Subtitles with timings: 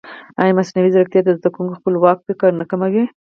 [0.41, 3.03] ایا مصنوعي ځیرکتیا د زده کوونکي خپلواک فکر نه کموي؟